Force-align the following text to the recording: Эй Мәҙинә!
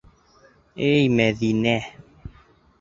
Эй 0.87 1.05
Мәҙинә! 1.21 1.77